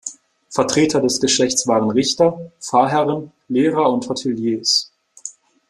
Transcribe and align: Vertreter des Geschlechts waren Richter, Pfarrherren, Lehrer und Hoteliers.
Vertreter 0.49 0.99
des 0.99 1.21
Geschlechts 1.21 1.67
waren 1.67 1.91
Richter, 1.91 2.51
Pfarrherren, 2.59 3.31
Lehrer 3.47 3.93
und 3.93 4.09
Hoteliers. 4.09 4.91